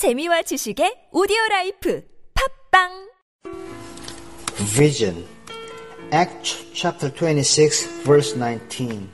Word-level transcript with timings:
재미와 0.00 0.40
지식의 0.48 1.10
오디오 1.12 1.36
라이프 1.50 2.02
팝빵 2.72 2.88
Vision. 4.72 5.28
Acts 6.10 6.64
chapter 6.72 7.12
26, 7.12 7.84
verse 8.02 8.34
19. 8.34 9.10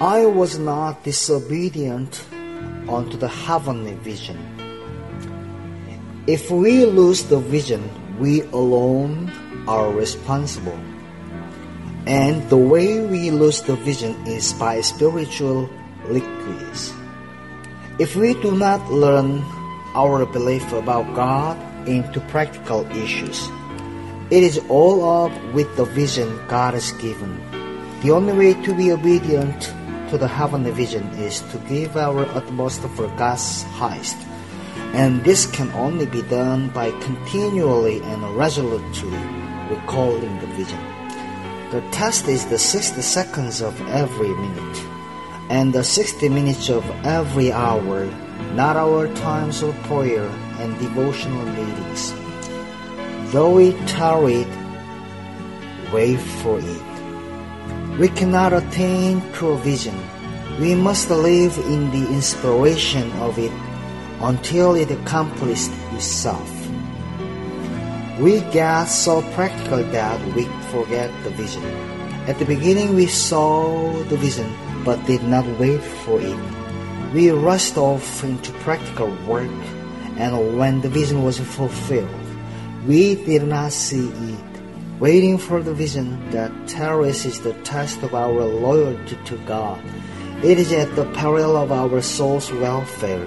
I 0.00 0.24
was 0.24 0.58
not 0.58 1.04
disobedient 1.04 2.24
unto 2.88 3.18
the 3.18 3.28
heavenly 3.28 3.92
vision. 4.00 4.40
If 6.26 6.50
we 6.50 6.86
lose 6.86 7.28
the 7.28 7.40
vision, 7.44 7.84
we 8.18 8.40
alone 8.56 9.28
are 9.68 9.92
responsible. 9.92 10.80
And 12.06 12.40
the 12.48 12.56
way 12.56 13.04
we 13.04 13.30
lose 13.30 13.60
the 13.60 13.76
vision 13.76 14.16
is 14.24 14.54
by 14.54 14.80
spiritual 14.80 15.68
liquids. 16.08 16.94
If 18.00 18.16
we 18.16 18.32
do 18.40 18.56
not 18.56 18.80
learn 18.90 19.44
our 19.94 20.26
belief 20.26 20.72
about 20.72 21.14
God 21.14 21.56
into 21.88 22.20
practical 22.20 22.84
issues, 22.96 23.48
it 24.30 24.42
is 24.42 24.58
all 24.68 25.04
up 25.24 25.32
with 25.52 25.76
the 25.76 25.84
vision 25.84 26.28
God 26.48 26.74
has 26.74 26.92
given. 26.92 27.38
The 28.02 28.10
only 28.10 28.32
way 28.32 28.54
to 28.62 28.74
be 28.74 28.92
obedient 28.92 29.72
to 30.10 30.18
the 30.18 30.28
heavenly 30.28 30.70
vision 30.70 31.04
is 31.14 31.40
to 31.52 31.58
give 31.68 31.96
our 31.96 32.26
utmost 32.36 32.82
for 32.96 33.08
God's 33.16 33.62
highest. 33.78 34.16
And 34.94 35.24
this 35.24 35.46
can 35.46 35.70
only 35.72 36.06
be 36.06 36.22
done 36.22 36.68
by 36.70 36.90
continually 37.00 38.00
and 38.02 38.22
resolutely 38.36 39.18
recalling 39.68 40.38
the 40.40 40.46
vision. 40.58 40.80
The 41.70 41.82
test 41.90 42.28
is 42.28 42.46
the 42.46 42.58
60 42.58 43.02
seconds 43.02 43.60
of 43.60 43.74
every 43.88 44.28
minute 44.28 44.93
and 45.50 45.72
the 45.72 45.84
60 45.84 46.28
minutes 46.28 46.70
of 46.70 46.84
every 47.04 47.52
hour, 47.52 48.06
not 48.54 48.76
our 48.76 49.08
times 49.14 49.62
of 49.62 49.74
prayer 49.84 50.28
and 50.58 50.78
devotional 50.78 51.44
meetings. 51.46 52.14
Though 53.32 53.50
we 53.50 53.72
tarried, 53.86 54.48
wait 55.92 56.20
for 56.42 56.58
it. 56.60 57.98
We 57.98 58.08
cannot 58.08 58.52
attain 58.52 59.22
a 59.40 59.56
vision. 59.58 59.98
We 60.60 60.74
must 60.74 61.10
live 61.10 61.58
in 61.58 61.90
the 61.90 62.08
inspiration 62.12 63.10
of 63.18 63.38
it 63.38 63.52
until 64.20 64.74
it 64.74 64.90
accomplished 64.90 65.70
itself. 65.92 66.50
We 68.18 68.40
get 68.52 68.84
so 68.84 69.22
practical 69.34 69.82
that 69.82 70.18
we 70.34 70.44
forget 70.70 71.10
the 71.24 71.30
vision. 71.30 71.62
At 72.26 72.38
the 72.38 72.46
beginning, 72.46 72.94
we 72.94 73.06
saw 73.06 73.92
the 74.04 74.16
vision 74.16 74.50
but 74.82 75.04
did 75.06 75.22
not 75.24 75.44
wait 75.58 75.82
for 75.82 76.18
it. 76.20 76.38
We 77.12 77.30
rushed 77.30 77.76
off 77.76 78.24
into 78.24 78.50
practical 78.64 79.14
work, 79.26 79.52
and 80.16 80.56
when 80.56 80.80
the 80.80 80.88
vision 80.88 81.22
was 81.22 81.38
fulfilled, 81.38 82.08
we 82.86 83.16
did 83.26 83.44
not 83.44 83.72
see 83.72 84.08
it. 84.08 84.44
Waiting 85.00 85.36
for 85.36 85.62
the 85.62 85.74
vision 85.74 86.30
that 86.30 86.50
terraces 86.66 87.40
the 87.40 87.52
test 87.60 88.02
of 88.02 88.14
our 88.14 88.32
loyalty 88.42 89.18
to 89.26 89.36
God. 89.44 89.82
It 90.42 90.58
is 90.58 90.72
at 90.72 90.96
the 90.96 91.04
peril 91.12 91.56
of 91.56 91.72
our 91.72 92.00
soul's 92.00 92.50
welfare 92.52 93.26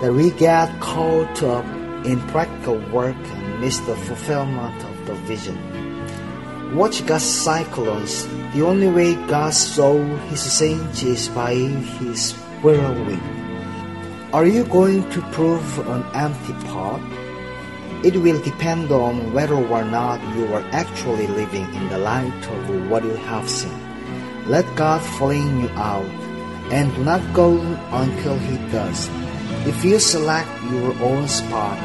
that 0.00 0.12
we 0.12 0.30
get 0.30 0.80
caught 0.80 1.40
up 1.44 1.66
in 2.04 2.18
practical 2.28 2.78
work 2.90 3.16
and 3.16 3.60
miss 3.60 3.78
the 3.86 3.94
fulfillment 3.94 4.82
of 4.82 5.06
the 5.06 5.14
vision. 5.22 5.83
Watch 6.72 7.04
God's 7.06 7.24
cyclones. 7.24 8.26
The 8.54 8.62
only 8.62 8.88
way 8.88 9.14
God 9.26 9.52
saw 9.52 9.98
his 10.30 10.40
saints 10.40 11.02
is 11.02 11.28
by 11.28 11.54
his 11.54 12.32
whirlwind. 12.62 13.22
Are 14.32 14.46
you 14.46 14.64
going 14.64 15.08
to 15.10 15.20
prove 15.30 15.78
an 15.86 16.02
empty 16.14 16.52
pot? 16.66 17.00
It 18.04 18.16
will 18.16 18.40
depend 18.42 18.90
on 18.90 19.32
whether 19.32 19.54
or 19.54 19.84
not 19.84 20.20
you 20.36 20.52
are 20.54 20.64
actually 20.72 21.26
living 21.28 21.72
in 21.74 21.88
the 21.88 21.98
light 21.98 22.46
of 22.48 22.90
what 22.90 23.04
you 23.04 23.14
have 23.30 23.48
seen. 23.48 23.78
Let 24.46 24.66
God 24.74 25.00
fling 25.00 25.60
you 25.60 25.68
out 25.70 26.10
and 26.72 26.92
do 26.94 27.04
not 27.04 27.22
go 27.32 27.56
until 27.92 28.36
He 28.38 28.56
does. 28.72 29.08
If 29.66 29.84
you 29.84 29.98
select 29.98 30.50
your 30.70 30.92
own 31.00 31.28
spot, 31.28 31.78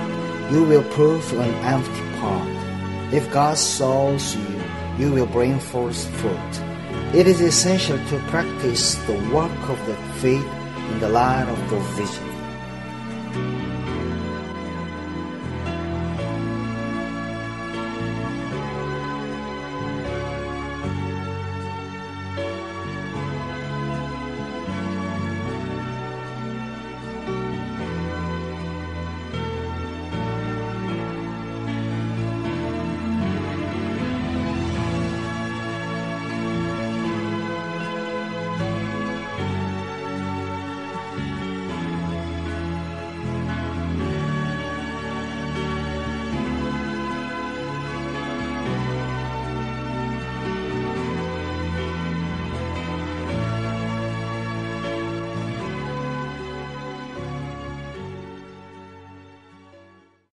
you 0.52 0.64
will 0.64 0.84
prove 0.92 1.32
an 1.34 1.54
empty 1.64 2.04
pot. 2.20 2.48
If 3.14 3.32
God 3.32 3.58
sows 3.58 4.36
you, 4.36 4.59
you 5.00 5.12
will 5.12 5.26
bring 5.26 5.58
forth 5.60 6.06
fruit. 6.20 6.54
It 7.16 7.26
is 7.26 7.40
essential 7.40 7.98
to 8.10 8.20
practice 8.28 8.96
the 9.08 9.18
work 9.34 9.70
of 9.70 9.80
the 9.88 9.96
faith 10.20 10.46
in 10.92 11.00
the 11.00 11.10
light 11.10 11.48
of 11.48 11.70
the 11.70 11.80
vision. 11.96 12.39